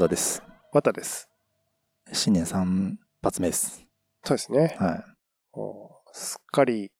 [0.00, 0.42] 座です。
[0.72, 1.28] またです。
[2.12, 3.84] 新年3発目です。
[4.24, 4.74] そうですね。
[4.78, 5.04] はい。
[6.12, 6.90] すっかり、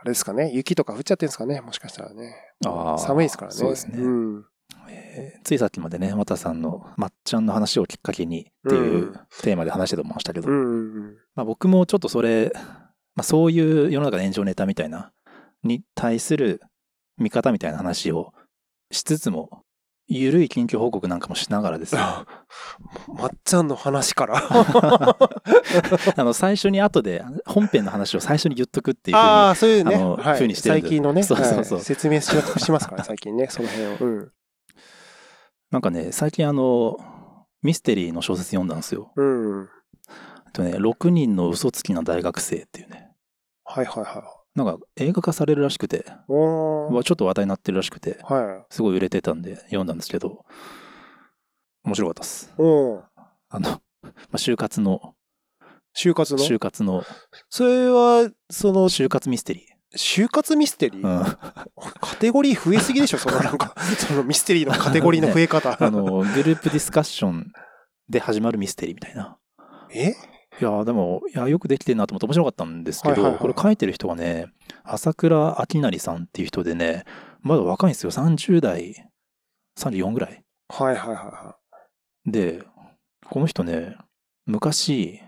[0.00, 0.50] あれですかね。
[0.54, 1.60] 雪とか降っちゃってんですかね。
[1.60, 2.34] もしかしたらね。
[2.64, 3.56] あー寒いですからね。
[3.56, 4.44] そうですねうん。
[4.88, 9.12] えーついさっきまでね、またさんのまっちゃんの話をきっかけにっていううん
[9.42, 10.48] テーマで話してましたけど。
[10.48, 12.50] まあ、僕もちょっとそれ、
[13.14, 15.12] まあ、そういう世の中の炎上ネタみたいな、
[15.62, 16.62] に対する
[17.18, 18.32] 見方みたいな話を
[18.90, 19.64] しつつも、
[20.08, 22.24] ゆるい近況報告なんかもしながらですね、あ
[23.08, 24.42] まっちゃんの話から。
[26.24, 29.96] の、最初に後で本編の話を最初に言っとくっていうふうにああ、そういうね。
[29.96, 31.22] はい風にしてる最近のね。
[31.22, 33.48] そうそうそうはい説明しようとしますから、最近ね。
[33.50, 33.96] その辺を。
[34.00, 34.32] うん。
[35.70, 36.96] なんかね、最近あの、
[37.62, 39.12] ミステリーの小説読んだんですよ。
[39.14, 39.68] うん。
[40.54, 43.12] とね、6人の嘘つきな大学生っていうね、
[43.64, 46.04] はいはいはなんか映画化されるらしくて。
[46.04, 50.44] ちょっと話題になってるらしくて、はすごい売れてたんで読んだんですけど、
[51.84, 52.52] 面白かったです。
[52.56, 53.70] あの、
[54.02, 55.14] まあ、就活の、
[55.96, 56.38] 就活の？
[56.40, 57.04] 就活の、
[57.48, 61.18] それは、その、就活ミステリ就活ミステリー、ー？
[61.18, 61.24] うん。
[62.00, 65.76] カテゴリー増えすぎでしょそのなんか、 そのミステリーのカテゴリーの増え方。
[65.82, 67.52] あの、グループディスカッション
[68.08, 69.38] で始まるミステリーみたいな。
[69.90, 70.14] え？
[70.60, 74.46] いやーでも、いや、よくできてるなと思って面白かったんですけど、はいはいはいこれ書いてる人がね、
[74.84, 77.04] 朝倉明成さんっていう人でね、
[77.40, 78.10] まだ若いんですよ。
[78.10, 79.08] 30代、
[79.78, 80.42] 34ぐらい。
[80.68, 81.56] はいはいはいは
[82.26, 82.62] で、
[83.30, 83.96] この人ね、
[84.46, 85.20] 昔、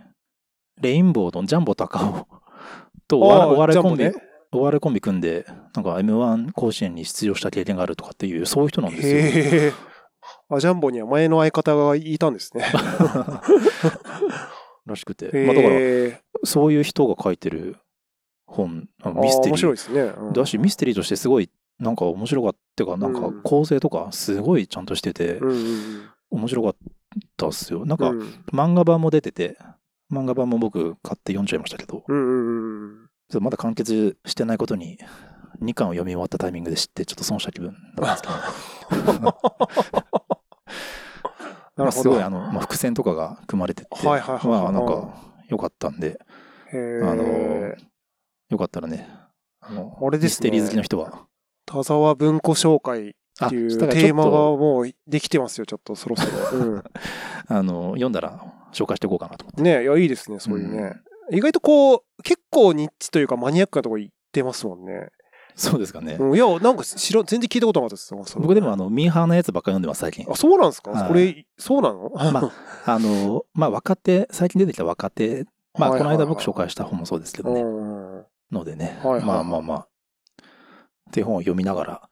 [0.81, 2.27] レインボーのジャンボ高尾
[3.07, 4.11] とお笑いコンビ、
[4.53, 8.97] お笑いコンビ組んで、なんか M1 甲子園に出場した経験があるとかっていう、そういう人なんい。
[8.97, 9.15] ですよ。
[9.17, 9.73] へえ。
[10.49, 12.65] あ、ジャンボには前の相方がいたんですね。
[14.87, 15.31] らしくて。
[15.33, 16.21] へまあだから、え。
[16.45, 17.77] そういう人が書いてる
[18.47, 20.01] 本、ミステリー面白いですね。
[20.01, 26.77] うんだし、ミステリーとしてすごい、なんか面白かったか、なんかうん構成とかすごいちゃんとしてて、うんうん面白かっ
[27.37, 27.85] たっすよ。
[27.85, 28.21] なんかうん。
[28.53, 29.59] 漫画版も出てて、
[30.13, 32.05] 漫画版も僕買って読んじゃいましたけど、
[33.41, 34.99] まだ完結してないことに、
[35.63, 39.37] 2巻を読み終わったタイミングで知って、ちょっと損した気分なんですけど、
[41.85, 42.03] まあなるほど。
[42.03, 45.15] すごい、あの、まあ、伏線とかが組まれてて、はいはいはいはいまあなんか
[45.49, 46.19] 良かったんで、
[46.73, 47.25] あの、
[48.49, 49.09] よかったらね、
[49.61, 51.27] あの、あれですねミステリー好きの人は、
[51.67, 56.27] 田沢文庫紹介あっていうテーマがもうできてますよ、ちょっとそろそ
[56.57, 56.59] ろ。
[56.67, 56.85] うん。
[57.49, 59.63] あの、読んだら紹介していこうかなと思って。
[59.63, 60.95] ねいや、いいですね、そういうね。
[61.31, 65.11] 意外とこう、結構ニッチというかマニアックなとこ行ってますもんね。
[65.61, 66.15] そうですかね。
[66.19, 68.39] うん、いや、なんか知ら、全然聞いたことなかったです。
[68.39, 70.27] 僕でもあの、ミーハーなやつばっかり読んでます、最近。
[70.27, 71.09] あ、そうなんですか、はい。
[71.09, 72.11] これ、そうなの？
[72.33, 72.51] ま
[72.87, 75.45] あの、まあ、若手、最近出てきた若手、
[75.79, 78.25] まあ、この間僕紹介した本もそうですけどね、うん。
[78.51, 79.19] のでね、はいはい。
[79.19, 79.79] はいまあまあまあ、
[80.41, 82.09] っていう本を読みながら、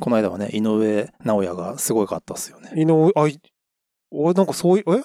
[0.00, 2.72] この間はね、井上直弥がすごいかったっすよね。
[2.74, 3.38] 井上、あ、い
[4.10, 5.04] 俺なんかそういう、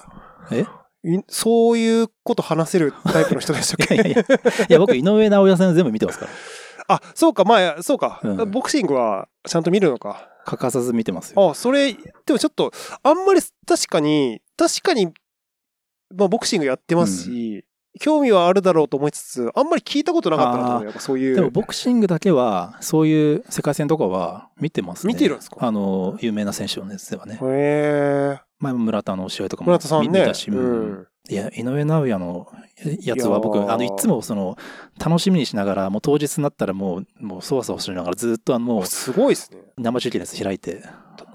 [0.51, 0.59] え？
[0.59, 0.65] え？
[1.03, 3.95] いそういうこと話せるタイプの人でしたっけ？
[3.95, 4.25] いやいやい
[4.69, 6.31] いや、僕、井上直弥戦全部見てますから。
[6.87, 10.29] あ、そうか、まあ、そうか、うんボクシングはちゃんと見るのか。
[10.45, 11.49] 欠かさず見てますよ。
[11.51, 11.99] あ、それ、で
[12.33, 12.71] もちょっと、
[13.03, 15.07] あんまり確かに、確かに、
[16.15, 17.65] まあ、ボクシングやってますし、
[17.99, 20.83] 興味はあるだろうと思いつつ、あんまり聞いたことなかったなと思う。
[20.85, 21.35] やっぱそういう。
[21.35, 25.13] でも、ボクシングだけは、そういう世界戦とかは見てますね。
[25.13, 25.57] 見てるんですか？
[25.59, 27.35] あの、有名な選手のやつではね。
[27.35, 28.39] へえ。
[28.59, 30.19] 前も村田の試合とかも村田さんね。
[30.21, 31.07] 見たし、ううんん。
[31.29, 32.47] いや、井上尚弥の
[33.01, 34.57] やつは僕、あの、いつもその、
[35.03, 39.59] 楽しみにしながら、もう当日になったらもう、もう、そわそわしながら、ずっとあの、もう、すごいですね。
[39.77, 40.83] 生中継のやつ開いて、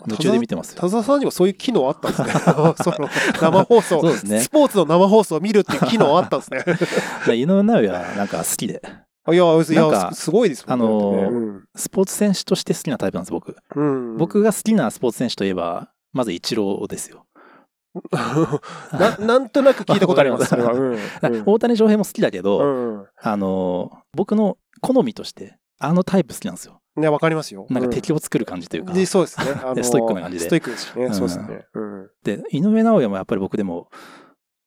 [0.07, 0.81] 夢中で見てますよ。
[0.81, 2.29] 田沢さんにもそういう機能あったんですね。
[2.83, 3.09] その
[3.41, 6.65] 生放送、そうですねスポーツの生放送を見るっていう機能あったんですね。
[7.27, 8.83] で井上尚弥はなんか好きで、
[9.29, 13.57] いや、いや、かすごいですもんねあのーうんスポーツ選手として好きなタイプなんです、僕。
[13.77, 14.17] うん。
[14.19, 17.25] 僕が好きなスポーツ選手といえば、まずイチローですよ。
[18.93, 20.73] な、なんとなく聞いたことあります、 それは。
[20.73, 20.99] うん。
[21.47, 22.65] 大谷翔平も好きだけど、う
[23.03, 23.07] ん。
[23.21, 26.81] あの、僕の好みとして、あのタイプ好きなんですよ。
[26.97, 27.67] ね、わかりますよ。
[27.71, 28.93] なんかう敵を作る感じというか。
[28.93, 29.47] で、そうですね。
[29.65, 31.07] あの ストイックな感じでストイックですしね。
[31.07, 31.67] うんそうですね。
[31.75, 32.11] うん。
[32.23, 33.89] で、井上尚弥もやっぱり僕でも、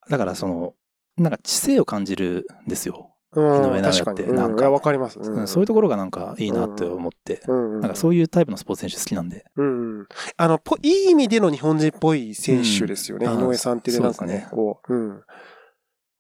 [0.10, 0.74] だからその、
[1.18, 3.15] なんか知性を感じるんですよ。
[3.36, 4.22] うん井上尚弥確かに。
[4.22, 5.20] ってなんかわかります。
[5.20, 7.82] うんそういうところがなんかいいなって思って、うん。
[7.82, 10.08] なんかそういうタイプのスポーツ選手好きなんで、うんうん。
[10.38, 13.28] あの、ぽいい意味での日本人っぽい選手ですよね。
[13.28, 15.10] うん井上さんってね、あなんかねこう、うん。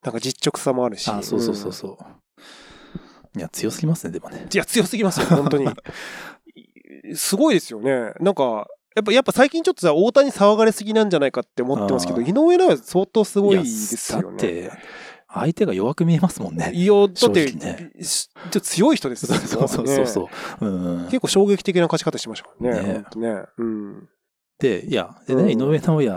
[0.03, 1.09] なんか実直さもあるし。
[1.09, 3.39] あ、そうそうそううんそう。
[3.39, 4.47] いや、強すぎますね、でもね。
[4.51, 5.67] いや、強すぎますよ、 本当に。
[7.15, 8.13] すごいですよね。
[8.19, 14.23] なんか、やっぱ、やっぱ最近ちょっとさ、大谷騒がれすぎなんじゃないかって思ってますけど、井上尚弥相当すごいやですよね。
[14.23, 14.71] だって、
[15.35, 16.71] 相手が弱く見えますもんね。
[16.73, 17.91] いや、だって、ね
[18.61, 20.29] 強い人ですよ そうそうそうねそ
[20.61, 20.65] う。
[20.65, 21.05] うん。
[21.05, 23.05] 結構衝撃的な勝ち方しましたからね。
[23.15, 23.43] ねね。
[23.57, 24.09] うん。
[24.59, 26.09] で、いや、でね、うん井上尚弥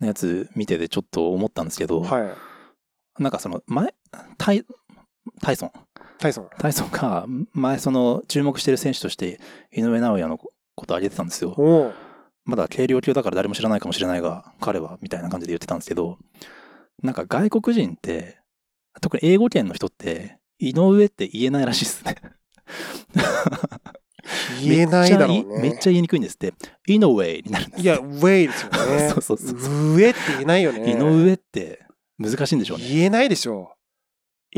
[0.00, 2.24] のやつ見ててちょっと思ったんですけど、は
[3.18, 3.22] い。
[3.22, 3.94] なんかその前、
[4.38, 4.64] タイ、
[5.40, 5.72] タイソン。
[6.18, 6.48] タイソン。
[6.58, 9.40] タイソンが前その注目してる選手として
[9.72, 10.50] 井上尚弥のこ
[10.86, 11.92] と挙げてたんですよ。
[12.44, 16.16] まだ軽量級だから誰も知らないかもしれないが、彼は、みたいな感じで言ってたんですけど、
[17.02, 18.37] なんか外国人って、
[19.00, 22.16] 特に英語圏の人って、井上って言えないらしいですね。
[24.62, 25.44] 言えないだろうね。
[25.44, 26.52] めっちゃ言いめっちゃ言いにくいんですって。
[26.86, 29.08] 井上になるんですいや、ウェイですよね。
[29.14, 30.92] そうそうそうそ上って言えないよね。
[30.92, 31.86] 井上って
[32.18, 32.84] 難しいんでしょうね。
[32.88, 33.78] 言えないでしょう。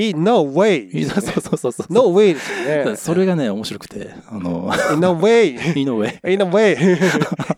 [0.00, 1.08] い no way.
[1.08, 1.86] そうそうそうそう。
[1.92, 2.96] no way ですよね。
[2.96, 5.78] それがね、面白くて、あの、in a way.
[5.78, 6.20] 井上。
[6.24, 6.76] in a way.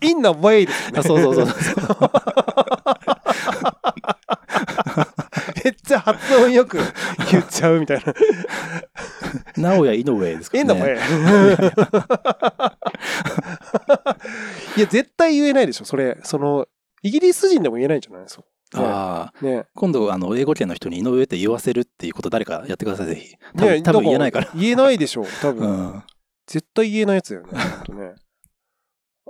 [0.00, 0.98] in a way ですよね。
[0.98, 1.46] あそうそうそう。
[5.64, 6.78] めっちゃ発音よく
[7.30, 8.14] 言っちゃうみたいな。
[9.56, 10.64] 直哉井上ですかね。
[14.76, 16.18] いや、絶対言えないでしょ、それ。
[16.22, 16.66] その、
[17.02, 18.22] イギリス人でも言えないんじゃない？
[18.22, 18.44] ですか。
[18.74, 19.64] ああ、ね。
[19.74, 23.34] 今度、あの、英語圏の人に井上って言わせるっていうこと誰かやってください、ぜひ。
[23.56, 24.48] 多ね分、多分言えないから。。
[24.54, 25.68] 言えないでしょ、多う分。
[25.70, 26.02] ん。
[26.46, 28.14] 絶対言えないやつだよね。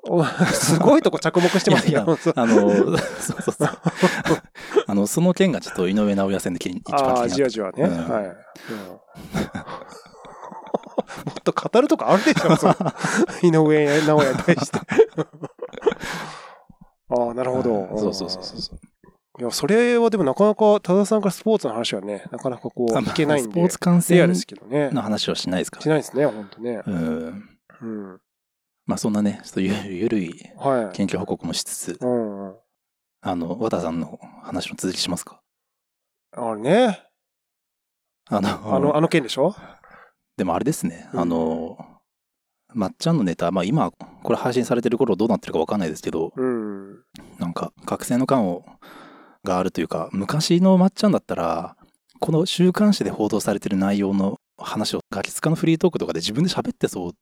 [0.08, 2.16] お すごいとこ着目してますけいやど。
[2.16, 3.68] そうあの、そうそうそう。
[4.86, 7.28] あの、その件がちょっと井上尚弥戦で一番気にああ、なった。
[7.28, 7.84] じわじわね。
[7.84, 8.24] うんはい。
[8.24, 8.34] うん
[11.26, 12.48] もっと語るとかあるでしょ、
[13.46, 14.78] 井上尚弥に対して。
[17.10, 17.88] ああ、なるほど。
[17.98, 18.78] そうそうそうそう。
[19.40, 24.90] いや、それはでもなかなか、多田さんからスポーツの話はね、なかなかこう、あ聞けないんでスポー、ツ観戦レアですけどね。
[24.90, 26.82] の話はしないですかしないですね、ほんとね。
[26.86, 27.48] うん。
[27.82, 28.20] うん。
[28.86, 30.96] まあ、そんなね、ちょっとゆゆるいはい。
[30.96, 32.54] 研究報告もしつつ、うんうん。
[33.20, 35.40] あの、和田さんの話の続きしますか？
[36.36, 37.02] あれね。
[38.28, 39.54] あの、あの、あの件でしょ？
[40.36, 41.78] でもあれですね、うんあの、
[42.74, 47.04] まっちゃんのネタ、まあ今、これ配信されてる頃どうなってるかわかんないですけど、うん。
[47.38, 48.64] なんか、覚醒の感を、
[49.44, 51.76] があるというか、昔のまっちゃんだったら、
[52.18, 57.12] この週刊誌で報道されてる内容の話をガキツカのフリートークとかで自分で喋ってそう。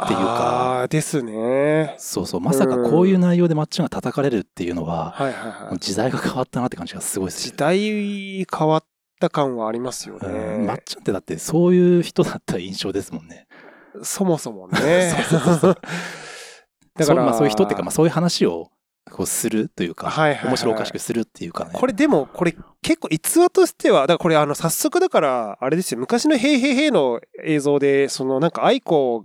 [0.00, 1.96] っていうかですね。
[1.98, 5.78] そうそう、まさかこういう内容でまっちゃんが叩かれるっていうのは、はいはいはい。
[5.78, 8.84] 時代が変わったなって感じがすごいです時代変わっ
[9.20, 10.82] た感はありますようん、まっね。
[10.84, 13.48] ちゃんってだってそういう人だった印象ですもんね。
[14.02, 15.12] そもそもね。
[15.28, 15.80] そうそうそう だか
[16.98, 18.70] ら、そうまあそういう人っていうか、まあそういう話を
[19.10, 21.70] こうするというか、はいはいはい面白おかしくするっていうかね。
[21.74, 29.24] これでも、これ結構逸話としては、だからこれあの早速だから、あれですよ、昔のへいへいへいの映像で、そのなんか愛子、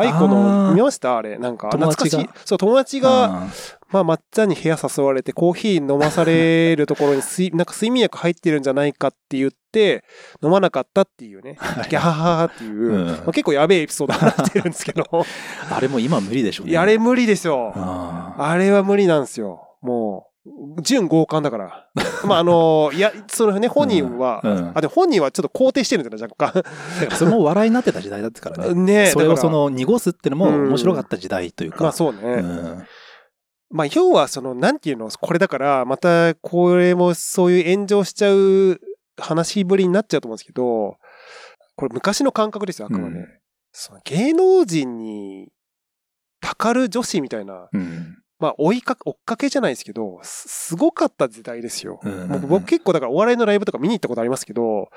[0.00, 1.16] 愛子あの、ー見ました？
[1.18, 1.38] あれ。
[1.38, 2.28] なんか懐かしい。
[2.44, 3.50] そう、友達が、うん
[3.92, 10.04] まあ、抹茶に部屋誘われて、コーヒー飲まされるところに睡、 なんか睡眠薬入ってるんじゃないかって言って、
[10.42, 11.58] 飲まなかったっていうね、
[11.90, 15.04] ギャハハハっていう、うんまあ、結構やべえエピソードになってるんですけど、
[15.70, 16.78] あれも今無理でしょうね。
[16.78, 17.72] あれ無理ですよ。
[17.76, 19.66] ああれは無理なんですよ。
[19.82, 20.29] もう、
[20.82, 21.88] 純強姦だから。
[22.24, 26.62] まあ、あの、いや、そのね、本人は、うんうんあ、でも本人はちょっと肯定してるんだよね、若干。
[26.62, 28.74] だからそれも笑いになってた時代だったからね。
[28.74, 31.84] ねえそれをその濁すってのも面白かった時代というか。
[31.84, 32.20] まあそうね。
[32.22, 32.86] うん
[33.72, 38.80] まあ、要は、その、なんていうの、これだから、また、これもそういう炎上しちゃう
[39.16, 40.96] 話ぶりになっちゃうと思うんですけど、
[41.76, 43.16] これ昔の感覚ですよ、あくまで。
[43.16, 43.28] うん
[43.72, 45.48] その芸能人に、
[46.40, 52.00] たかる女子みたいな、うんまあ、追いか、追っかけじゃないですけど、すすごかった時代ですよ。
[52.02, 54.88] うんうんうん僕結構だからお笑いのライブとか見に行ったことありますけど、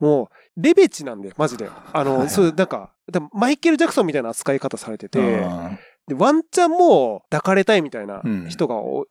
[0.00, 1.70] もう、レベチなんで、マジで。
[1.92, 2.92] あの、はいはいそう、なんか、
[3.32, 5.78] マイケル・ジャクソンみたいな扱い方されてて、うん
[6.08, 9.04] で、ワンチャンもう抱かれたいみたいなうん人がお、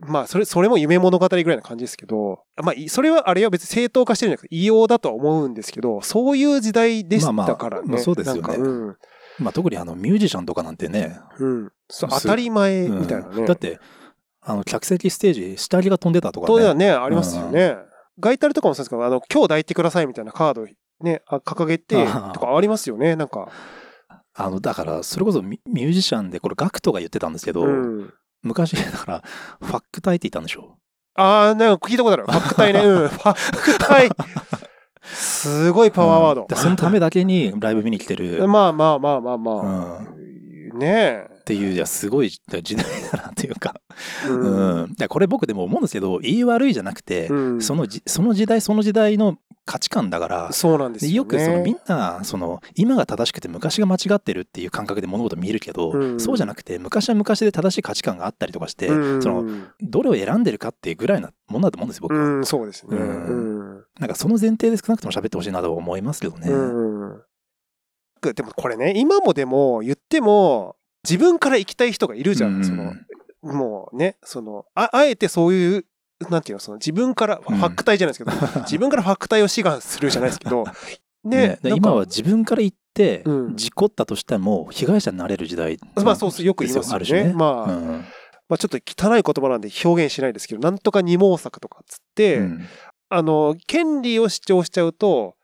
[0.00, 7.88] まあ、それ、それも夢物語ぐらいな感じですけど、まあ、いそれは、あれは別に正当化してるんじゃなくて、異様だとは思うんですけど、そういう時代でしたからね。
[7.88, 8.96] まあまあまあそうですよねなんかうん。
[9.38, 11.18] まあ特にあのミュージシャンとかなんてね。
[11.38, 11.72] うん。
[11.88, 13.46] 当たり前うんみたいなね。
[13.46, 13.78] だって、
[14.40, 16.52] あの客席ステージ、下着が飛んでたとかね。
[16.52, 17.76] 当然はね、ありますよね。
[18.18, 20.66] ガイタルとかもそうですけど、あの、今日抱いてくださいみたいなカード
[21.00, 23.48] ね、あ掲げて、とかありますよね、なんか。
[24.34, 28.12] あの、だから、それこそミミュージシャンで、これガクトが言ってたんですけど、うん。
[28.42, 29.22] 昔、だから、
[29.60, 30.76] ファックタイって言ったんでしょ？
[31.14, 32.24] ああ、なんか聞いたことある。
[32.24, 32.80] ファックタイね。
[32.80, 33.08] うん。
[33.08, 34.10] ファックタイ。
[35.02, 36.56] すごいパワーワードうんで。
[36.56, 38.46] そのためだけにライブ見に来てる。
[38.48, 40.00] まあまあまあまあまうあ。
[40.76, 42.62] んねっていう、いや、すごい時代
[43.12, 43.74] だなっていうか。
[44.24, 44.28] え。
[44.28, 44.82] ううん。
[44.84, 44.90] ん。
[44.90, 51.12] いやこれ僕でも思うんですけど、言い悪いじゃなくて、うんそのじ、その時代その時代の価値観だから、そうなんですよ、ね。
[51.12, 59.44] でよくそのみんな、その、今が正しくて昔が間違ってるっていう感覚で物事見るけど、うんそうじゃなくて、昔は昔で正しい価値観があったりとかして、うんその、
[59.80, 62.22] どれを選んでるかっていうぐらいなものだと思うんですよ、僕は。
[62.24, 62.96] うん、そうですね。
[62.96, 63.51] ううんん。
[64.00, 66.48] なんかその前提で少なくとも喋ってほしいなとは思いますけどね。
[66.48, 67.22] うん。
[68.34, 72.56] でもこれね、今もでも言っても、自分から行きたい人がいるじゃん。
[72.56, 72.94] うんその、
[73.42, 75.84] もうね、その、あ、あえてそういう、
[76.30, 80.64] なんていうの、その自分から、フうんァック体じゃないですけど、 自分からファック体を志願するじゃないですけど、
[81.24, 85.78] ねね、今は自分から言ってうん、事故ったとしても、被害者になれる時代。
[85.96, 86.96] まあそうそう、よく言いますよね。
[86.96, 87.32] ある種ね。
[87.32, 88.04] まあ、うん
[88.48, 92.66] まあちょっと汚い言葉なんで表現しないですけど、なんとか二毛作とかっつって、うん
[93.14, 95.34] あの、権利を主張しちゃうと、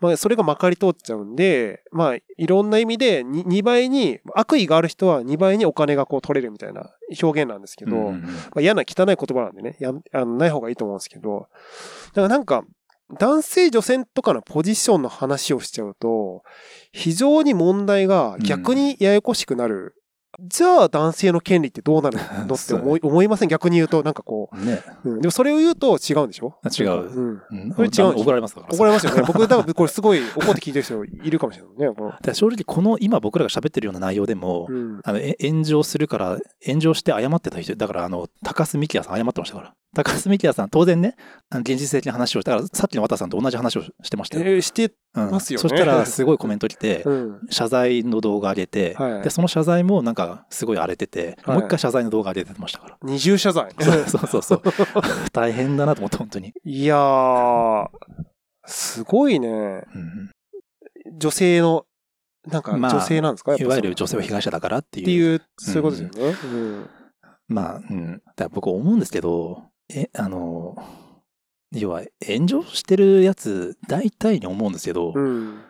[0.00, 6.90] まあ、それがまかり通っちゃうんで、まあ、いろんな意味でに2倍に、悪意がある人は2倍にお金がこう取れるみたいな
[7.22, 11.48] 表現なんですけど、うんまあ、嫌な汚い言葉なんでね、やあのない方がいいと思うんですけど、
[12.08, 12.64] だからなんか、
[13.18, 16.42] 男性女性とかのポジションの話をしちゃうと、
[16.92, 19.94] 非常に問題が逆にややこしくなる。
[20.40, 22.54] じゃあ男性の権利ってどうなるの？
[22.56, 23.48] って思い思いません？
[23.48, 24.82] 逆に言うと、なんかこね。
[25.04, 25.20] う、うん。
[25.20, 26.54] でもそれを言うと違うんでしょ？
[26.78, 27.42] 違ううん。
[27.50, 28.66] うんこれ違う怒られますから。
[28.70, 29.22] 怒られますよね。
[29.26, 31.96] 僕、多分これすごい怒って聞いてる人いるかもしれないね。
[32.22, 35.00] だ正直この今僕らが喋ってるような内容でも、うん。
[35.04, 41.16] あのえ炎上するから炎上して謝ってた人だからあの高須幹也さん謝ってましたから高須幹也さん当然ね
[41.50, 45.62] 現実的な話をだからさっきの綿さんと同じ話をしてましたよ、えーして、うんますよね。
[45.62, 47.40] そしたらすごいコメント来て うん。
[47.50, 49.22] 謝罪の動画上げて、はい。
[49.22, 51.56] でその謝罪もなんかすごい荒れてて、はい。
[51.56, 52.98] もう一回謝罪の動画上げてましたから。
[53.02, 53.70] 二重謝罪。
[54.06, 54.62] そうそうそう
[55.32, 57.88] 大変だなと思って本当に、いやー、
[58.66, 59.48] すごいね。
[59.48, 60.30] うん
[61.18, 61.86] 女性の、
[62.48, 65.04] なんかまあ女性なんですか、やっぱいわゆる女性は被害者だからっていう。
[65.04, 66.36] っていう、そういうことですよね。
[66.44, 66.90] うん。
[67.48, 68.22] まあ、うん。
[68.34, 70.76] だ僕思うんですけど、え、あの、
[71.72, 75.60] 要は炎上してるやつ、大体に思うんですけど、うん。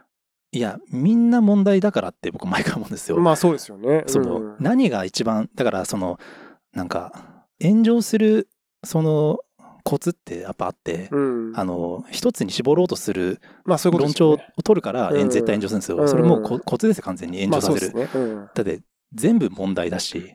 [0.53, 3.19] いや、みんな問題だからって僕 毎回思うんですよ。
[3.19, 4.05] まあそうですよね。
[4.07, 6.19] その、うん何が一番、だからその、
[6.73, 8.49] なんか、炎上する、
[8.85, 9.41] その、
[9.85, 11.53] コツってやっぱあって、うん。
[11.55, 14.39] あの、一つに絞ろうとする論調を。
[14.65, 15.99] 取るから、うん絶対炎上するんですよ。
[15.99, 17.93] うんそれもうココツですよ、完全に炎まあ上させる。
[17.93, 18.25] そうですね。
[18.25, 18.49] うん。
[18.53, 18.81] だって、
[19.15, 20.35] 全部問題だし、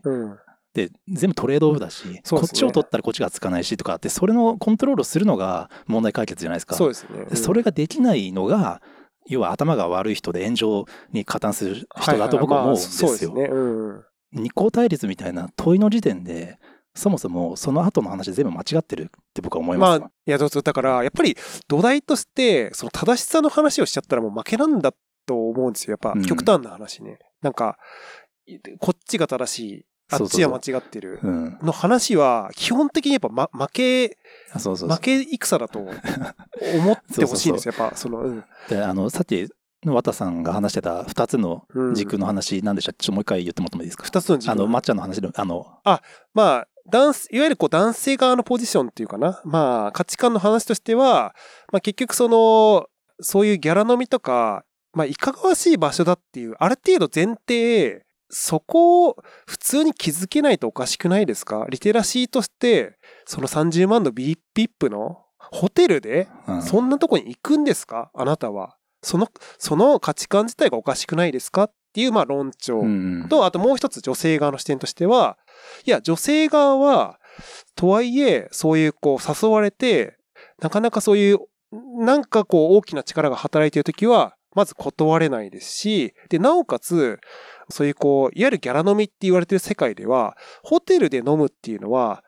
[0.75, 0.87] うん。
[0.87, 6.75] で、全部トレードオフだし、ねこっちを取ったらこっちがつかないしとかって、それのコントロールをするのが問題解決じゃないですか。
[6.75, 7.25] そうですね。
[7.25, 8.81] でそれができないのが、
[9.27, 13.09] 要は頭が悪い人で炎上に加担する人だと僕は思うんですよ。
[13.09, 13.59] はいはいまあそうですね。
[13.59, 14.03] うん。
[14.33, 16.57] 二項対立みたいな問いの時点で、
[16.93, 19.99] そもそもその後の話全部間違ってるって僕は思います。
[19.99, 21.37] まあ、いや、だから、やっぱり
[21.67, 24.93] 土台として、その正しさの話をしちゃったらもう負けなんだ
[25.25, 25.91] と思うんですよ。
[25.91, 27.19] やっぱうん極端な話ね。
[27.41, 27.77] なんか、
[28.79, 31.19] こっちが正しい、あっちは間違ってる。
[31.23, 31.57] うん。
[31.61, 34.17] の話は、基本的にやっぱ、ま、負け、
[34.53, 35.95] あそうそうそう負け戦だと思 っ
[37.15, 37.73] てほしいんですよ。
[37.77, 38.43] やっぱ、その、うん。
[38.69, 39.47] で、あの、さっき
[39.85, 43.03] の綿さんが話してた二つのうん軸の話なんでしたっけ？
[43.03, 44.03] ちょっともう一回言ってもらってもいいですか？
[44.03, 45.65] 二つの軸あの、抹茶の話の、あの、
[46.33, 49.41] まあ、男いわゆるこう男性側のポジションっていうかな。
[49.45, 51.35] まあ、価値観の話としては、
[51.71, 52.87] まあ結局その、
[53.21, 58.03] そういうギャラ飲みとか、まあ、いかがわしい場所だっていう、ある程度前提、
[58.33, 61.65] そこを普通に気づけないとおかしくないですか？
[61.69, 66.61] リテラシーとして、その30万の VIP のホテルで、うん。
[66.61, 68.09] そんなとこに行くんですか？
[68.13, 68.77] あなたは。
[69.03, 71.63] その、その価値観自体がおかしくないですか？
[71.65, 72.79] っていう、まあ論調。
[72.79, 75.37] うんと、あともう一つ女性側の視点としては、
[75.85, 77.19] いや、女性側は、
[77.75, 80.17] とはいえ、そういうこう誘われて、
[80.61, 81.39] なかなかそういう、
[81.99, 87.19] なんかこう大きな力が働いているときは、まず断れないですし、で、なおかつ、
[87.71, 92.23] そういうこう、いわゆるギャラ飲みって言われてる世界では、ホテルで飲むっていうのは、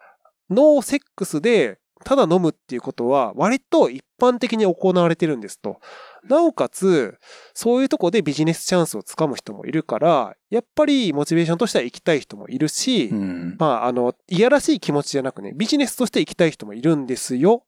[0.50, 5.80] ノーセックスで、ただ飲むっていうことは、割と一般的に行われてるんですと。
[6.28, 7.18] なおかつ、
[7.54, 13.56] そういうとこでビジネスチャンスをつかむ人もいるから、やっぱりモチベーションとしては行きたい人もいるし、うん。
[13.58, 17.64] まあ、あの、いやらしい気持ちじゃなくね、ビジネスとして行きたい人もいるんですよ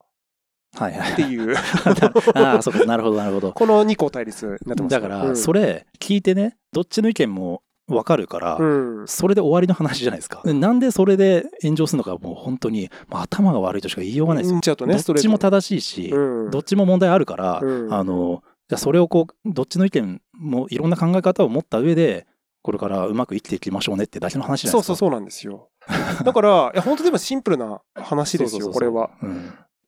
[0.76, 1.56] はいはいっていう、
[2.36, 3.54] ああ、そうか、なるほど、なるほど。
[3.54, 9.08] この二項対立になってますだから、うんそれ聞いてね、どっちの意見もわかるから、うん。
[9.08, 10.42] それで終わりの話じゃないですか。
[10.44, 14.56] なんでそれで炎上するのか、もう本当に、まあ、頭が悪いとしか言いようがないですよ。
[14.56, 14.62] ね、
[15.06, 22.26] どっちも正しいし、うんどっちも問題あるから、うんあの、じゃあそれをこう、どっちの意見もいろんな考え方を持った上で、
[22.64, 24.88] これからうまく生きていきましょうねってだけの話じゃないですか。
[24.88, 25.70] そうそうそうなんですよ。
[26.24, 29.12] だから、いや、本当でもシンプルな話ですよ、 これは。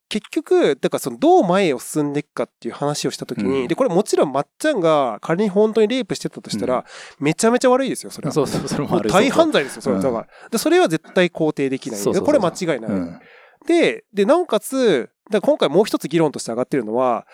[0.07, 0.09] うん。
[0.09, 6.85] 結局、だからそのどう前を進んでいくかっていう話をしたときに、うんで、これもちろんまっちゃんが仮に本当にレイプしてたとしたら、
[7.19, 8.33] めちゃめちゃ悪いですよ、それは。
[8.33, 9.09] そうそう、それもある。
[9.09, 9.99] もう大犯罪ですよ、それは。
[9.99, 10.49] うんだから。
[10.49, 11.99] で、それは絶対肯定できない。
[11.99, 12.91] そうそうそうこれ間違いない。
[12.91, 13.19] うん。
[13.67, 17.27] で、で、なおかつ、だから今回もう一つ議論として上がってるのは、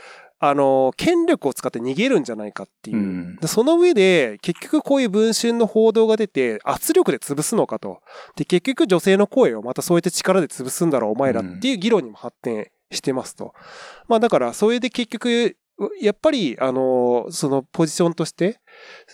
[0.46, 2.98] あの、権力を使って逃げるんじゃないかっていう。
[2.98, 8.02] うんでその上で、結局こういう文春の報道が出て、圧力で潰すのかと。
[8.36, 13.54] で、結局女性の声をまたそうやって力で潰すんだろう、お前らっていう議論にも発展してますと。
[14.08, 15.56] まあだから、それで結局、
[16.02, 18.60] やっぱり、あの、そのポジションとして、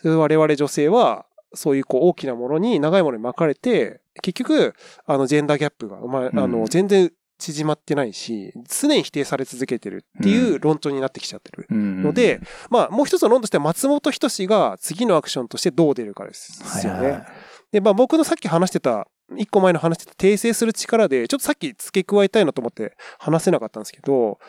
[0.04, 4.74] 我々女性は、そういうこう大きなものに、長いものに巻かれて、結局、
[5.06, 11.66] あの、ジェンダーギャップが、まあ、あの、うん全然縮まってないし、常に否定され続けてるっていうう論調になってきちゃってる。
[11.70, 17.00] うんので、まあ、もう一つの論としては、松本人志が次のアクションとしてどう出るかですよね。
[17.00, 17.26] はいはいはい
[17.72, 24.40] で、まあ僕のさっき話してた、一個前の話してた訂正する力で、ちょっとさっき付け加えたいなと思って話せなかったんですけど、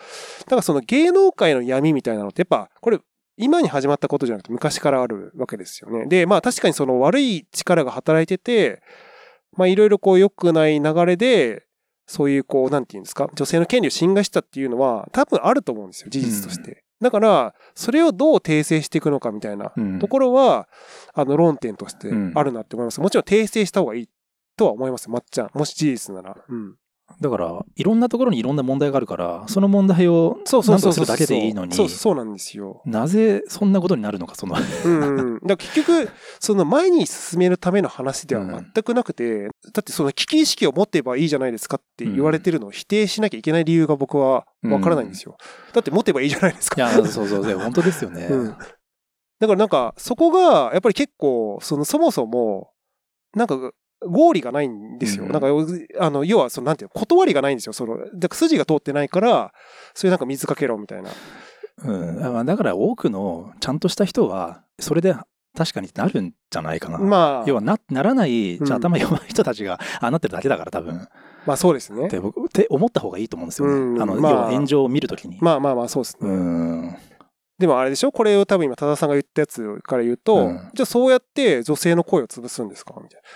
[0.45, 2.99] だからその芸能界の闇みたいなのってやっぱ、これ、
[3.37, 6.05] 今に始まったことじゃなくて昔からあるわけですよね。
[6.07, 8.81] で、まあ確かにその悪い力が働いてて、
[9.55, 11.63] まあいろいろこう良くない流れで、
[12.05, 16.83] そういうこう、なんていうんですか、女性の権利を侵害したっていうのは多分あると思うんですよ、事実として。
[17.01, 20.67] だから、それをどう訂正していくのかみたいなうんところは、
[21.13, 23.01] あの、論点としてあるなって思います。
[23.01, 24.09] もちろん訂正した方がいい
[24.55, 25.09] とは思います。
[25.09, 25.49] まっちゃん。
[25.53, 26.37] もし事実なら。
[26.47, 26.75] うん。
[27.19, 31.05] だから、いろんなところにいろんな問題があるから、その問題をそうそうそうそう。
[31.05, 32.81] 何とかするだけでいいのに、そうそうなんですよ。
[32.85, 34.55] なぜそんなことになるのか、その。
[34.85, 35.33] うんうん。
[35.35, 45.37] だから結局、その前に進めるための話では全くなくて、だってその危機意識を持っていばいいじゃないですかって言われてるのを否定しなきゃいけない理由が僕はわからないんですよ。
[45.73, 46.75] だって持てばいいじゃないですか。
[46.77, 48.27] いや、そうそうそう、本当ですよね。
[48.29, 48.55] うん
[49.41, 52.69] だからなんか、そこが、やっぱり結構、その、そもそも、
[53.33, 53.71] なんか、
[54.05, 55.25] 合理がないんですよ。
[55.25, 55.47] うんなんか、
[55.99, 57.73] あの、要は、その、なんていうの、断りがないんですよ。
[57.73, 59.53] その、だから筋が通ってないから、
[59.93, 61.09] そういうなんか水かけろみたいな。
[61.83, 65.15] うんまあだから多くのちゃんとした人は、それで
[65.57, 66.97] 確かになるんじゃないかな。
[66.97, 71.07] まあ、要はなならない、うんじゃあ頭弱い人たちが、ああなってるだけだから多分。
[71.45, 72.09] まあそうですねっ。
[72.09, 73.73] て僕って思った方がいいと思うんですよね。
[73.73, 75.37] うんあの、まあ要は炎上を見るときに。
[75.41, 76.33] まあまあまあ、そうですうね。
[76.33, 76.97] ん。
[77.57, 83.27] でもあれでしょこれを多分今、多田さんが言ったやつから言うと、うんじゃあそうやって女性の声を潰すんですかみたいな。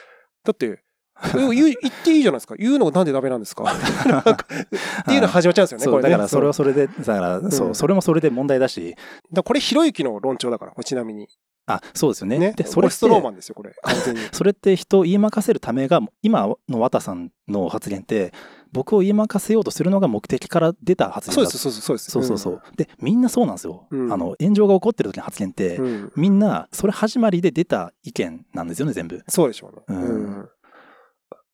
[0.46, 0.80] だって、
[1.24, 2.56] え言っていいじゃないですか。
[2.58, 6.10] 言うのがなんでダメなんですか っていうのが始まっちゃうんですよね、これね。
[6.10, 8.96] だからそれうはそれで、だから、そうう、んそれもそれで問題だし、
[9.32, 11.28] だこれ、ひろゆきの論調だから、これちなみに。
[11.68, 12.38] あ、そうですよね。
[12.38, 12.54] ね。
[12.54, 13.74] で、こそれストローマンですよ、これ。
[14.32, 18.34] それって人を言いまかせるためが、今の綿さんの発言って、
[18.72, 22.12] 僕を言いまかせようとするのが目的から出た発言だそうです、そうです、そうです。
[22.12, 22.62] そうそうそう。
[22.76, 23.88] で、みんなそうなんですよ。
[23.90, 25.86] うんあの、炎上が起こってる時の発言って、うん。
[25.86, 29.24] うんみんな、それ始まりで出た意見なんですよね、全部。
[29.28, 29.84] そうでしょうね。
[29.88, 30.50] うんうん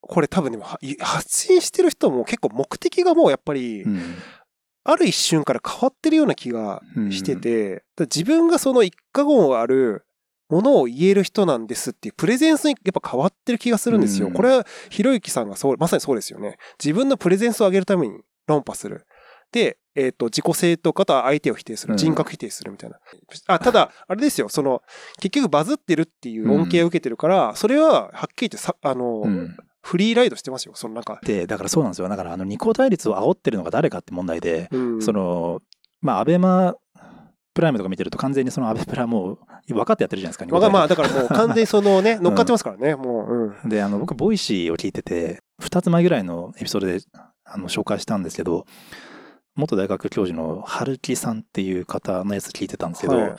[0.04, 4.00] これ多分でも、はい発信してる人も結構目的がもうやっぱりう、ん。
[4.84, 10.04] ある一瞬から変わってるような気がしてて、だから自分がその一過言がある
[10.48, 14.26] ものを言える人なんですっていうプレゼンスにやっぱ変わってる気がするんですよ。
[14.26, 16.56] うんこれはひろゆきさんがそう、まさにそうですよね。
[16.82, 19.06] 自分のプレゼンスを上げるために論破する。
[19.52, 21.92] で、えっ、と、自己正当化とは相手を否定する。
[21.92, 22.98] うん人格否定するみたいな。
[23.46, 24.82] あ、ただ、あれですよ、その、
[25.20, 29.56] 結局バズってるっていう恩恵を受けてるから、それははっきり言ってさ、あの、うん。
[29.82, 31.20] フリーライドしてますよ、そのなんか。
[31.24, 32.08] で、だからそうなんですよ。
[32.08, 35.60] だから、あの、二項対立を煽ってるのが誰かって問題で、うんその、
[36.00, 36.74] まあ、アベマ
[37.54, 40.44] プライムとか見てると完全にそのアベプラもう分かってやってるじゃないですか。
[40.44, 43.54] 二項対立わかまあ、だからもう 完全にそのね、乗っかってますからね、もう。
[43.62, 43.68] うん。
[43.68, 47.00] で、あの、僕、ボイシーを聞いてて、二つ前ぐらいのエピソードで、
[47.44, 48.66] あの、紹介したんですけど、
[49.54, 53.36] 元大学教授の春木さんっていう方のやつ聞いてたんですけど、はい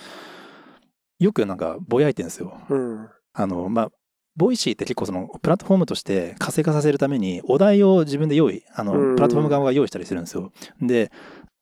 [1.20, 2.58] よくなんかぼやいてるんですよ。
[2.70, 3.10] うん。
[3.34, 3.92] あの、まあ、
[4.36, 10.52] ボイシーって結構そのプラットフォームとして活性化させるためにお題を自分で用意、あの、うんプラットフォーム側が用意したりするんですよ。
[10.82, 11.12] で、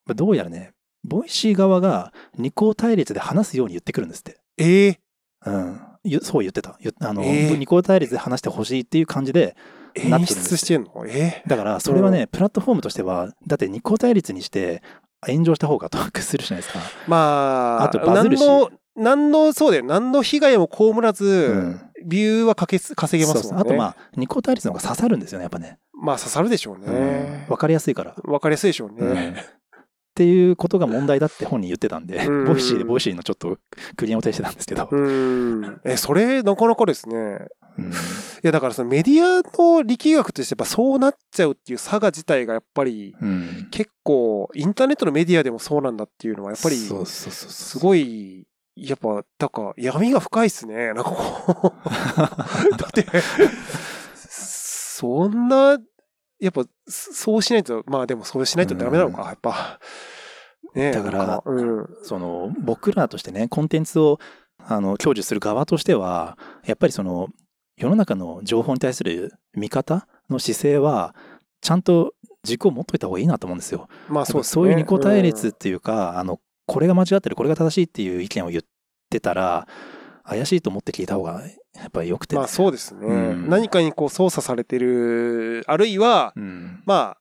[0.06, 0.72] まあどうやらね、
[1.04, 4.38] ボイシー側が二項対立で話すように言ってくるんですって。
[4.58, 5.00] ええ
[5.46, 5.82] うん。
[6.04, 6.78] ゆそう言ってた。
[6.80, 9.56] ゆあの、えー二項対立で話してほしいっていう感じで、
[9.96, 11.06] なって演るんです出してんの？
[11.06, 14.82] えだからそれはね、プラットフォームとしては、だって二項対立にして
[15.28, 16.80] 炎上した方が得するじゃないですか。
[16.80, 23.62] えまあ、あとバズるし何の、何の、そうだよ、何の被害も被らず、うんビューはかけす稼げますもんね。
[23.62, 25.80] あとまあ、二項対立の方が刺さるんですよね、やっぱね。
[25.94, 27.46] まあ刺さるでしょううんね。
[27.50, 28.16] わかりやすいから。
[28.24, 29.36] わかりやすいでしょううんっね。
[30.14, 33.58] ていうことが問題だって本人言ってたんで、うんボイシーでボイシーのちょっと
[33.96, 34.90] 苦言を呈してたんですけど。
[34.92, 35.82] うん。
[35.86, 37.16] え、それ、なかなかですね。
[37.78, 37.94] うんい
[38.44, 47.80] や、だからそのメディアの力学としてやっぱそうなっちゃうっていう差が自体がやっぱりうん結構、インターネットのメディアでもそうなんだっていうのはやっぱり、す。
[47.80, 48.46] ごい、
[48.82, 50.88] やっぱ、だから闇が深いっすね。
[50.88, 51.74] なんかこ
[52.74, 52.78] う。
[52.78, 53.06] だって、
[54.16, 55.78] そんな、
[56.40, 59.80] やっぱ、そうしないと、まあでもそうしないとダメなのか、うんやっぱ。
[60.74, 61.88] ねだからうん。
[62.04, 64.20] その僕らとしてね、コンテンツを
[64.58, 67.28] あの享受する側としては、やっぱりその
[67.78, 71.16] 世の中の情報に対する見方の姿勢は、
[71.62, 72.14] ちゃんと
[72.44, 73.88] 軸を持っといた方がいいなと思うんですよ。
[74.10, 74.44] まあそうね。
[74.44, 78.64] そういう二項対立っうんていうか、あの、これが間違ってる、これが正しいっていう意見を言っ
[79.12, 79.68] てたら、
[80.24, 81.42] 怪しいと思って聞いた方が
[81.76, 83.06] やっぱり良くて、まあそうですね。
[83.06, 87.18] うん何かにこう操作されてる、あるいは、うんま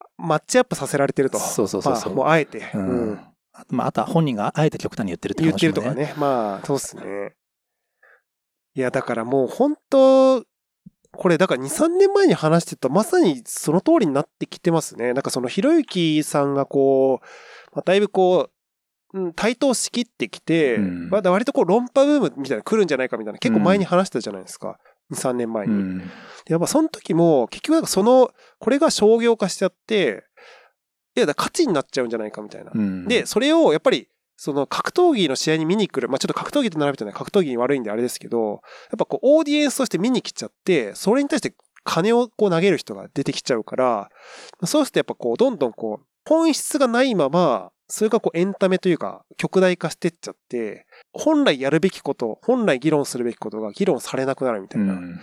[0.00, 1.38] あ、マッチアップさせられてると。
[1.38, 2.70] そうそうそうそうまあ、もうあえて。
[2.74, 3.20] ううんん
[3.68, 5.66] まあ、あとは本人があえて極端に言ってるって言って。
[5.66, 6.14] るとかね。
[6.16, 7.34] まあ、そうですね。
[8.74, 10.44] いや、だからもう本当、
[11.10, 15.12] これだから2、3年前に話してたまさにその通りになってきてますね。
[15.14, 17.26] なんかそのひろゆきさんがこう、
[17.74, 18.48] まあ、だいぶこう、うん、
[19.34, 24.78] 対等しきってきて、うんまだ割とこう論破ブームみたいなの来るんじゃないかみたいな結構前に話してたじゃないですか。
[25.12, 25.72] 2、3年前に。
[25.72, 25.98] うん。
[25.98, 26.04] で
[26.48, 30.24] やっぱその時も結局なんかその、これが商業化しちゃって、
[31.16, 32.70] いや、だ価値になっちゃうんじゃないかみたいな。
[32.74, 38.60] うんで、、それをやっぱり、その格闘技の試合に見に来る、まあちょっと格闘技と並べてない格闘技に悪いんであれですけど、やっ
[38.98, 44.10] ぱこうオーディエンスとして見に来ちゃって、それに対して金をこう投げる人が出てきちゃうから、
[44.64, 55.20] そうするとやっぱこうどんどんこう本質がないまま、それがこうエンタメというか極大化してっちゃって、本来やるべきこと、本来議論するべきことが議論されなくなるみたいな、うん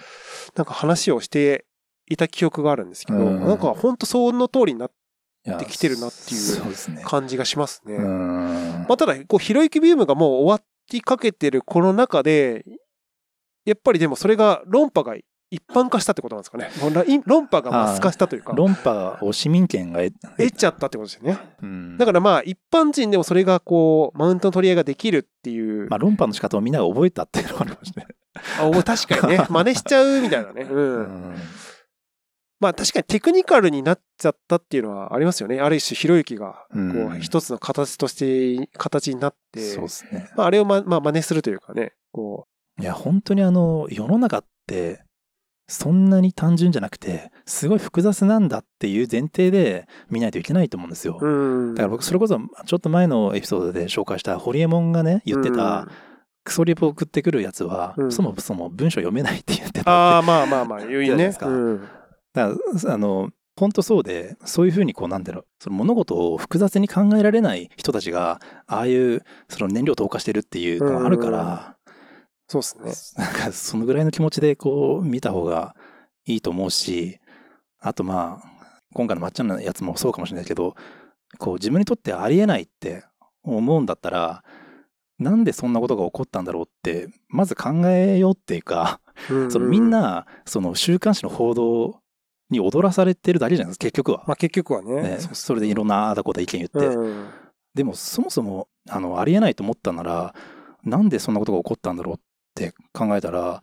[0.55, 1.65] なんか話をして
[2.07, 4.91] いた記憶があるんですけど、うんなんか本当その通りになっ
[5.45, 7.05] いやできてるなっていう。
[7.05, 7.95] 感じがしますね。
[7.95, 12.65] うんまあ、ただ、こう、ひろゆきビームがもう終わってかけてるこの中で、
[13.63, 15.15] やっぱりでもそれが論破が
[15.51, 16.69] 一般化したってことなんですかね。
[17.25, 21.37] 論破がマス化したというか、論破を市民権が得得ちゃったってことですよね。
[21.61, 25.89] うんだからまあ、一般人でもそれがこう、マウントの取り合いができるっていう。
[25.89, 28.07] まあ、論破の仕方をみんなが覚えたっていうのがありましたね。
[28.59, 30.63] あ、お確かにね、 真似しちゃうみたいなね。
[30.63, 30.95] うん。
[30.97, 31.35] うん
[32.57, 35.59] まあ確かにテクニカルになっちゃったっていうのはありますよね。
[35.59, 40.31] ある種、ひろゆきが、こうんう、一つの形として、形になって、そうですね。
[40.37, 42.47] まああれをま、まあ真似するというかね、こ
[42.79, 45.04] いや、本当にあの、世の中って、
[45.67, 51.17] そんなに単純じゃなくて、すごい複雑なんだっていう前提で見ないといけないと思うんですよ。
[51.19, 51.75] う、うん。
[51.75, 55.87] だから僕、それこそ、ちょっと前のエピソードで紹介した、ホリエモンがね、言ってた、
[56.43, 60.21] クソリポを送ってくるやつは、うんそもそも文章読めないって言ってたあ。
[60.21, 61.39] まあまあまあ、 言うねじゃないです。
[61.39, 61.81] かうん。
[62.33, 71.74] だから、あの、本当そうで、そういうふうにこう、なんだろう、その物事を複雑に考えられない人たちが、ああいう、その燃料投下してるっていうのがあるから、
[72.47, 73.23] そうですね。
[73.25, 75.75] なんかそのぐらいの気持ちでこう見た方が
[76.25, 77.19] いいと思うし、
[77.79, 80.75] あとまあ、今回のまっちゃんのやつもそうかもしれないけど、
[81.37, 83.03] こう自分にとってありえないって
[83.43, 84.43] 思うんだったら、
[85.19, 92.01] なんでそんなことが起こったんだろうって、まず考えようっていうか、うんそのみん、な、その週刊誌の報道
[92.49, 94.23] に踊らされてるだけじゃないですか、結局は。
[94.27, 95.01] まあ結局はね。
[95.01, 96.95] ねそれでいろんなあだこだ意見言って。
[96.95, 97.27] うん。
[97.75, 100.33] でもそもそもあのありえないと思ったなら
[100.83, 102.19] なんでそんなことが起こったんだろうっ
[102.55, 103.61] て考えたら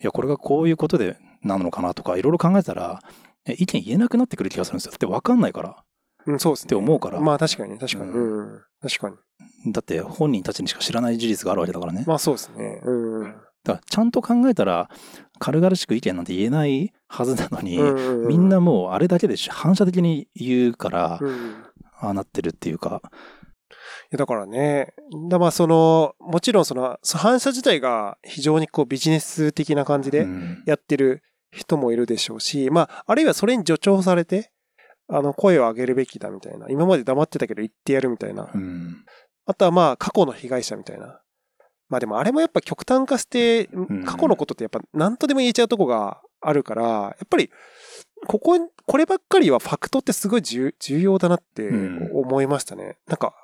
[0.00, 3.00] いやこれがこういうことでなのかなとかいろいろ考えたら
[3.46, 5.84] え意見言えなくなってくる気がするんですよだって分かんないから
[6.26, 6.66] うん、そうですね。
[6.66, 8.10] って思うからまあ確かに、確かに。
[8.10, 8.60] ううん。
[8.80, 9.72] 確かに。
[9.72, 12.80] だって本人たちにしか知らない事実があるわけだからねまあそうですね。
[12.84, 13.24] うん。
[13.24, 13.40] だか
[13.74, 14.88] らちゃんと考えたら
[15.38, 21.64] 軽々しく意見なんて言えないはずなのに、うんみんな、もうあれだけで反射的に言うから、うん。
[22.00, 23.43] ああなってるっていうか、い
[24.10, 24.94] やだからね、
[25.28, 34.50] だまあその、もちろんその、そ反射自体が非常にこうビジネス的な感じでうんやってる人もいるでしょうし、まあ、あるいはそれに助長されて、
[35.08, 36.66] あの、声を上げるべきだみたいな。
[36.68, 38.50] 今まで黙ってたけど言ってやるみたいな。
[38.54, 39.04] うん
[39.46, 41.20] あとはまあ、過去の被害者みたいな。
[41.88, 47.50] まあでもあれもやっぱ極端化して、ん過去のことってやっぱ何とでも言えちゃうとこがあるから、やっぱり、
[48.26, 52.96] ここ、こればっかりはファクトってすごい重重要だなってうん思いましたね。
[53.06, 53.34] なんか、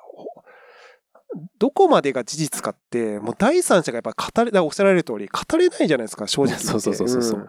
[1.57, 6.65] どこまでが事実かって、もう第三者がやっぱ語れ、おっしゃられる通り、語れないじゃないですか、正直言って。
[6.67, 7.47] そうそうそうそうそうんも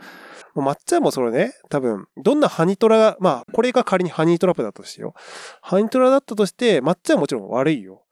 [0.57, 5.15] うまっちゃんもそれね、多分、どんなハニトラが、まあ、これが仮にハニートラップだとしてよ。
[5.63, 8.05] ハニトラだったとして、まっちゃんはもちろん悪いよ。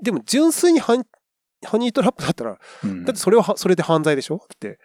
[0.00, 1.02] でも、純粋にハニ
[1.64, 4.36] ハニートラップだったら、うんだってそれはは、それで犯罪でしょ？
[4.36, 4.68] って。
[4.68, 4.78] だか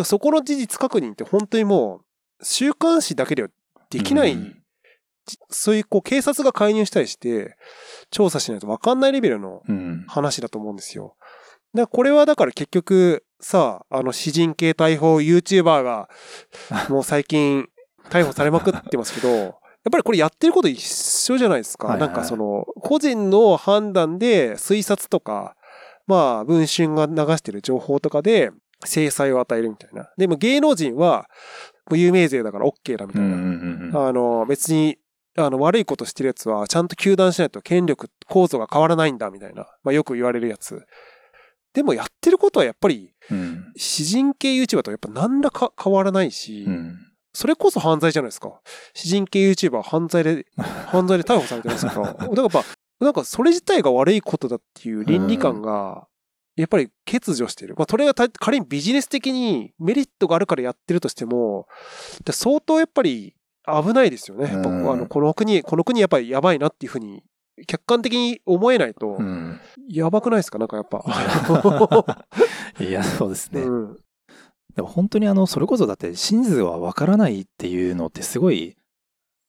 [0.00, 2.00] らそこの事実確認って本当にも
[2.40, 3.48] う、週刊誌だけでは
[3.90, 4.65] できない、うんじ
[5.50, 7.56] そういうこう警察が介入したりして、
[8.10, 11.16] 調査しないと分かんないレベルのうん話だと思うんですよ。
[11.74, 16.08] だからこれはだから結局、さあ、あの、詩人系逮捕 YouTuber が、
[16.88, 17.68] もう最近
[18.08, 19.52] 逮捕されまくってますけど、やっ
[19.92, 21.88] ぱりこれやってること一緒じゃないですか。
[21.88, 25.56] はいはいなんかその、個人の判断で推察とか、
[26.06, 28.50] まあ、文春が流してる情報とかで
[28.84, 30.10] 制裁を与えるみたいな。
[30.16, 31.28] でも芸能人は、
[31.92, 33.28] 有名税だから OK だみたいな。
[33.28, 34.98] うんうんうんあの、別に、
[35.36, 39.66] あの、悪いことしてるやつは、ちゃんと糾弾しないと権力構造が変わらないんだ、みたいな。
[39.82, 40.86] まあ、よく言われるやつ。
[41.74, 46.98] でも、やってることはやっぱり、うん詩人系 YouTuber とやっぱ何らか変わらないし、うん
[47.34, 48.62] それこそ犯罪じゃないですか。
[48.94, 52.06] 詩人系 YouTuber は犯罪で、 犯罪で逮捕されてますから。
[52.06, 52.64] だからやっぱ、
[52.98, 56.08] なんかそれ自体が悪いことだっていう倫理観が、
[56.56, 57.74] やっぱり欠如してる。
[57.76, 61.66] まあ、それがた仮にビジネス的にメリットがあるからやってるとしても、
[62.24, 63.35] で相当やっぱり
[63.66, 64.50] 危ないですよね。
[64.52, 67.22] やっぱうんあのこの国、この国やっぱりやばいなっていうふうに、
[67.66, 69.60] 客観的に思えないとう、ん。
[69.88, 70.58] やばくないですか？
[70.58, 71.04] なんかやっぱ。
[72.78, 73.98] いやそうですね、うん。
[74.74, 78.76] でも本当にあの、それこそだって真実はわからないっていうのってすごい、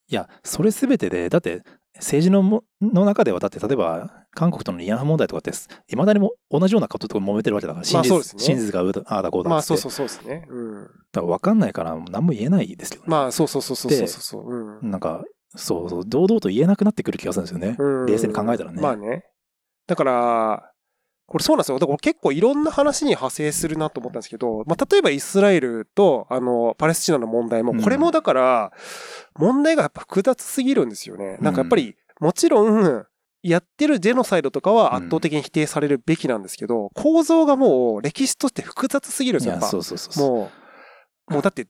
[0.09, 1.63] いや、それ全てで、だって
[1.95, 5.51] 政治のもの中では、だって例えば韓国との慰安婦問題とかって、
[5.89, 9.49] いまだにも同じようなこととか揉めてるわけだから、真実,、まあね真実がうだああだこうだって。
[9.49, 10.45] まあそうそうそうですね。
[10.47, 10.83] うん。
[10.83, 13.09] だから分かんないから何も言えないですけどね。
[13.09, 14.45] まあそうそうそうそうそうそう。
[14.47, 14.91] うん。
[14.91, 15.23] なんか、
[15.55, 17.75] そうそう、堂々と言えなくなってくる気がするんですよね。
[17.79, 19.25] うん冷静に考えたらねまあね。
[19.87, 20.71] だから、
[21.25, 21.79] これそうなんですよ。
[21.79, 28.71] だから結構いろんな話に派生するなと思ったんですけど、まあ、例えばイスラエルと、あの、パレスチナの問題も、これもだから、
[29.35, 31.37] 問題がやっぱ複雑すぎるんですよね。
[31.41, 33.05] なんかやっぱり、もちろん、
[33.43, 39.67] やってるジェノサイドとかは圧倒的に否定されるべきなんですけど、構造がもう歴史として複雑すぎるんですよ、やっぱ。
[39.67, 40.29] そうそうそう。
[40.29, 40.51] も
[41.29, 41.67] う、もうだって、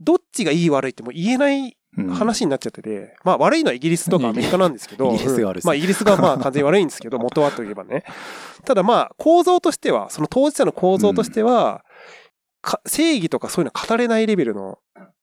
[0.00, 8.04] どっちがいい悪いってもう言えないうん話になっちゃってて、まあ悪いのはイギリスとかアメリカなんですけど、イギリスが悪いですまあイギリスがまあ完全に悪いんですけど、元はといえばね。
[8.64, 11.84] ただまあ構造としては、その当事者の構造としては、
[12.62, 14.78] か正義とかそういうの語れないレベルの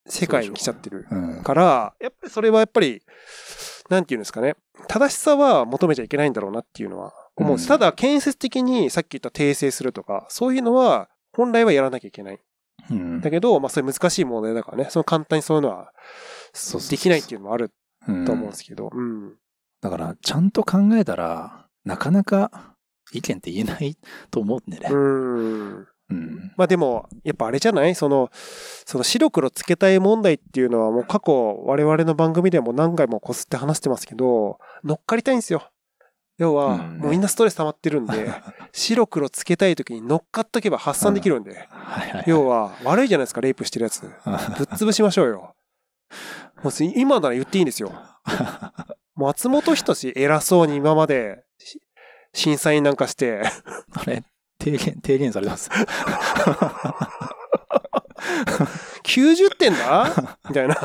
[0.07, 1.43] 世界に来ちゃってるうん。
[1.43, 3.01] から、やっぱりそれはやっぱり、
[3.89, 4.55] なんていうんですかね、
[4.87, 7.65] 正しさは求めちゃいけないんだろうなっていうのは思うんです。
[7.65, 12.39] うんただ建設的にさっき言った訂正するとか、そういうのは本来はやらなきゃいけない。
[12.89, 15.91] うんだけど、まあそういう難しい問題だからね、その簡単にそういうのは
[16.89, 17.71] できないっていうのもある
[18.07, 19.35] うんと思うんですけど、うん。
[19.81, 22.75] だから、ちゃんと考えたら、なかなか
[23.11, 23.97] 意見って言えない
[24.31, 24.89] と思うんでね。
[24.89, 25.87] うん。
[26.09, 26.51] うん。
[26.55, 27.95] まあでも、やっぱあれじゃない？
[27.95, 28.29] その、
[28.85, 31.31] その白黒つけたい問題っていうのはもう過去
[31.65, 35.69] 我々の番組でも何回もこすって話してますけど、乗っかりたいんですよ。
[36.37, 38.31] 要は、うんもうみんなストレス溜まってるんで、
[38.71, 41.67] 白黒つけたい時に乗っかっとけば発散できるんで。
[42.27, 44.01] 要は悪いじゃないですか、レイプしてるやつ。
[44.05, 45.55] ぶっ潰しましょうよ。
[46.63, 47.91] もう今なら言っていいんですよ。
[49.15, 51.81] 松本人志偉そうに今までし
[52.33, 53.41] 審査員なんかして、
[53.93, 54.23] あれ、
[54.59, 55.69] 提言、提言されてます。
[59.03, 60.37] 90点だ？
[60.49, 60.75] みたいな。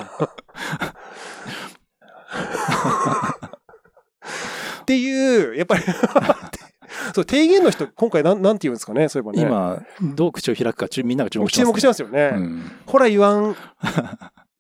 [4.83, 5.83] っていう、やっぱり
[7.15, 9.83] そう、提言の人、今回なん、なんて言うんですかね、そういえばね。、今、
[10.15, 12.31] どう口を開くか、みんなが注目して注ます、目してますよね。
[12.35, 12.71] うん。
[12.87, 13.57] ほら言わん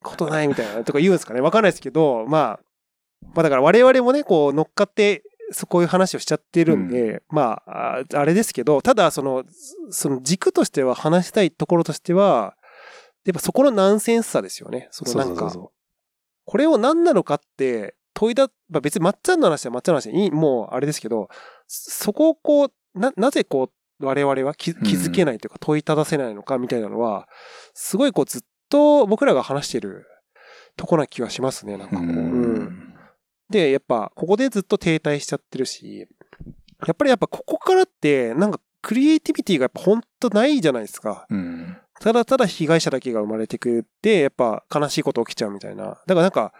[0.02, 1.40] ことないみたいなとか言うんですかね？
[1.40, 2.60] わかんないですけど、まあ、
[3.34, 9.44] まあだから我々もね、こう乗っかって、そういう話をしちゃってるんで、まあ、ああれですけど、ただその、
[9.90, 12.56] その軸としては話したいところとしては、
[13.24, 14.88] やっぱそこのナンセンスさですよね。
[14.90, 15.72] そのなんか、そ
[16.44, 21.28] これを何なのかって問いだ、まあ、別にまっちゃんの話はまっちゃんの話でいい、もうあれですけど、
[21.66, 27.28] そこをこう、な、なぜこう、我々は気気づけないというか問いただせないのかみたいなのは、
[27.74, 30.06] すごいこうずっと僕らが話してる
[30.76, 32.04] とこな気はしますね、なんかこう。
[32.04, 32.81] ううんん。
[33.52, 36.08] で、やっぱここでずっと停滞しちゃってるし、
[36.86, 41.26] やっぱりやっぱここからってなんかクリエイティビティがやっぱ本当ないじゃないですか。
[41.30, 41.76] うん。
[42.00, 45.84] ただただ被害者だけが生まれてくって、やっぱ悲しいこと起きちゃうみたいな。
[45.84, 46.52] だからなんか、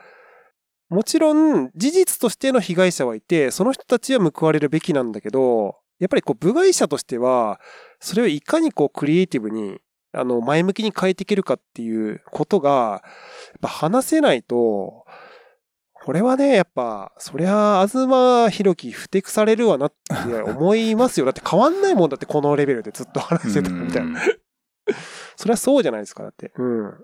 [0.89, 7.61] もちろん事実としての被害者はいて、その人たちは報われるべきなんだけど、やっぱりこう部外者としては、
[7.99, 9.81] それをいかにこうクリエイティブに、
[10.13, 13.03] あの、前向きに変えていけるかっていうことが、やっ
[13.63, 15.07] ぱ話せないと、
[16.05, 21.27] これはね、やっぱ、そりゃ、東博樹ふてくされるわなって思いますよ。
[21.27, 24.21] だって変わんないもんだってこのレベルでずっと話してたみたいな。
[25.37, 26.53] それはそうじゃないですか、だって。
[26.57, 26.95] うん。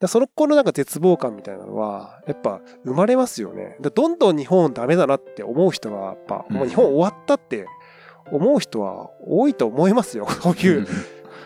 [0.00, 3.76] だその子のなんか絶望感みたいなのは、やっぱ生まれますよね。
[3.82, 7.66] だどんどん日本ダメだなって思う人は、やっぱ、もう日本終わったって
[8.30, 10.26] 思う人は多いと思いますよ。
[10.40, 10.86] そういう、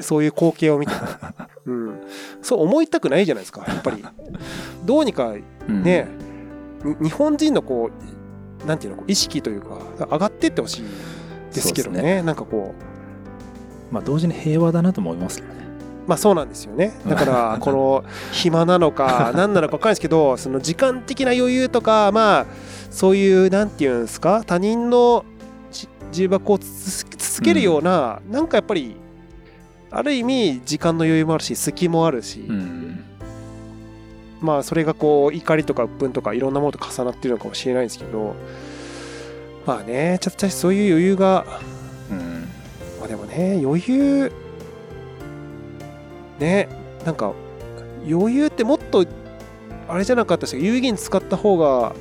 [0.00, 0.92] そういう光景を見て。
[1.66, 2.00] うん。
[2.42, 4.04] そう思いたくないじゃないですか、やっぱり。
[4.84, 5.34] どうにか
[5.68, 6.31] うんね、に
[7.00, 7.90] 日本人のこ
[8.64, 9.78] う、なんていうの、こう意識というか、
[10.10, 10.82] 上がってってほしい
[11.54, 11.98] ですけどね。
[11.98, 12.74] そうですなんかこ
[13.90, 15.62] う、まあ同時に平和だなと思いますけどね。
[16.06, 16.92] まあそうなんですよね。
[17.06, 22.46] だから、 この暇なのか、 何なのか分かんないですけど、その時間的な余裕とか、まあ、
[22.90, 25.24] そういう、なんていうんですか、他人の
[25.70, 28.96] じ重箱をつつつけるような、なんかやっぱり、
[29.90, 33.01] ある意味、時間の余裕もあるし、隙もあるし、うん。
[34.42, 38.34] まあ、それがこう、怒りとか鬱憤とか、いろんなものと重なってるのかもしれないですけど、
[39.64, 41.46] まあね、ちょっとそういう余裕が、
[42.10, 42.48] うん。
[42.98, 44.32] まあでもね、余裕、
[46.40, 46.68] ね、
[47.06, 47.32] なんか、
[48.08, 49.06] 余裕ってもっと、
[49.88, 51.92] あれじゃなかったですか、有意義に使った方が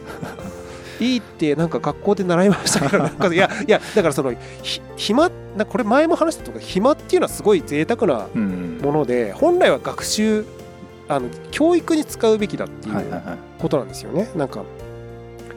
[0.99, 8.79] いいって、なんか学校で習いましたけど、なんかいや、いや、だからその、ひ暇、なこれ前も話したとか、暇っていうのはすごい贅沢なうん。
[8.81, 10.45] もので、本来は学習、
[11.13, 12.95] あの、教育に使うべきだっていう。
[13.59, 14.29] ことなんですよね。
[14.35, 14.63] なんか、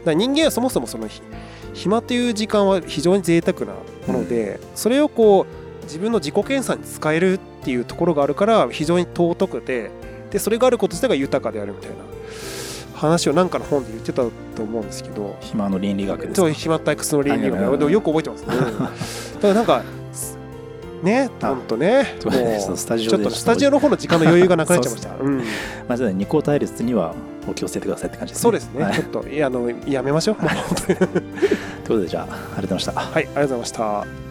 [0.07, 1.23] 人間はそもそもそのひ
[1.73, 3.73] 暇という時間は非常に贅沢な
[4.07, 5.47] もので、それをこ
[5.81, 9.91] う自分の自己検査に使えるっていうところがあるから非常に尊くて
[10.31, 11.97] でそれがあること自体が豊かであるみたいな
[12.99, 15.37] 話を何かの本で言ってたと思うんですけど。
[15.41, 16.35] 暇の倫理学ですか？
[16.37, 18.55] そう暇退屈の倫理あ学でもよく覚えてますね。
[18.57, 19.83] だからなんか
[21.05, 21.31] ね。
[21.41, 22.17] あほんとね。
[22.19, 22.85] ちょっとス
[23.45, 25.15] タジオの方の時間の余裕がなくなっちゃいました。
[25.15, 25.39] うん。
[25.39, 25.45] ま
[25.91, 27.15] あ、じゃあ二項対立には
[27.49, 28.43] お気をつけてくださいって感じですね。
[28.43, 30.37] そうですね、はい、ちょっといやあのやめましょう。
[30.37, 32.93] ということで、じゃあ、ありがとうございました。
[32.93, 34.24] はいありがとうございました